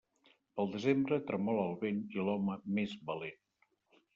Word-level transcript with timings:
Pel 0.59 0.71
desembre, 0.75 1.19
tremola 1.27 1.65
el 1.73 1.77
vent 1.83 2.01
i 2.17 2.25
l'home 2.25 2.57
més 2.79 2.97
valent. 3.11 3.41